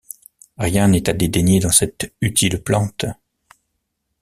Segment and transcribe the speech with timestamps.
[0.57, 3.05] Rien n’est à dédaigner dans cette utile plante.